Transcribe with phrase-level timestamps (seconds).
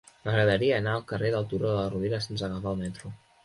[0.27, 3.17] M'agradaria anar al carrer del Turó de la Rovira sense agafar el metro.